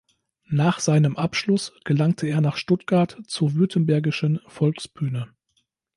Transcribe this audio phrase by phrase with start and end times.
[0.49, 5.27] Nach seinem Abschluss gelangte er nach Stuttgart zur Württembergischen Volksbühne.